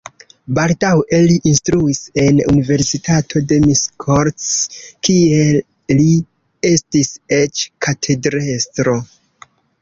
[0.57, 4.47] Baldaŭe li instruis en universitato de Miskolc,
[5.09, 5.43] kie
[6.01, 6.09] li
[6.71, 8.99] estis eĉ katedrestro.